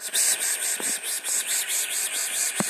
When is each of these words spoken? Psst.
Psst. 0.00 0.29